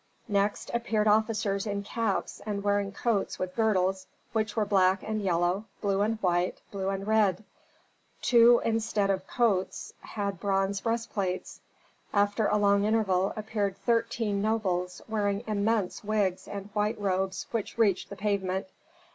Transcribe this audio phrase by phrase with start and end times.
[0.27, 5.65] Next appeared officers in caps and wearing coats with girdles which were black and yellow,
[5.79, 7.43] blue and white, blue and red.
[8.19, 11.61] Two instead of coats had bronze breastplates.
[12.13, 18.09] After a long interval appeared thirteen nobles, wearing immense wigs and white robes which reached
[18.09, 18.69] the pavement.